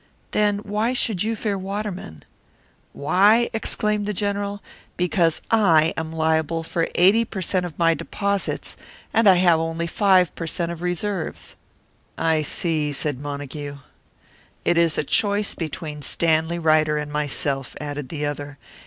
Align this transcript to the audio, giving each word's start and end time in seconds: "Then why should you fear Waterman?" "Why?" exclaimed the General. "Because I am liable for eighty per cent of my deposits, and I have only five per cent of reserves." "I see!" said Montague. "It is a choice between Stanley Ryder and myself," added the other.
"Then 0.31 0.57
why 0.63 0.93
should 0.93 1.21
you 1.21 1.35
fear 1.35 1.59
Waterman?" 1.59 2.23
"Why?" 2.91 3.51
exclaimed 3.53 4.07
the 4.07 4.13
General. 4.15 4.63
"Because 4.97 5.43
I 5.51 5.93
am 5.95 6.11
liable 6.11 6.63
for 6.63 6.87
eighty 6.95 7.23
per 7.23 7.39
cent 7.43 7.67
of 7.67 7.77
my 7.77 7.93
deposits, 7.93 8.75
and 9.13 9.29
I 9.29 9.35
have 9.35 9.59
only 9.59 9.85
five 9.85 10.33
per 10.33 10.47
cent 10.47 10.71
of 10.71 10.81
reserves." 10.81 11.55
"I 12.17 12.41
see!" 12.41 12.91
said 12.91 13.19
Montague. 13.21 13.77
"It 14.65 14.75
is 14.79 14.97
a 14.97 15.03
choice 15.03 15.53
between 15.53 16.01
Stanley 16.01 16.57
Ryder 16.57 16.97
and 16.97 17.11
myself," 17.11 17.75
added 17.79 18.09
the 18.09 18.25
other. 18.25 18.57